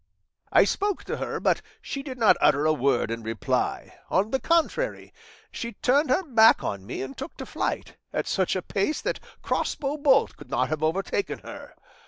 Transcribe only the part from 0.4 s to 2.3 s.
I spoke to her, but she did